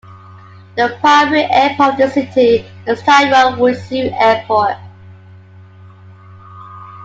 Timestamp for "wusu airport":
3.59-4.77